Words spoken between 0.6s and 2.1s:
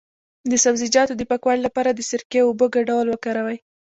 سبزیجاتو د پاکوالي لپاره د